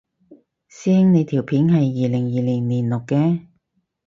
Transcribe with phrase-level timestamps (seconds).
[0.67, 3.45] 師兄你條片係二零二零年錄嘅？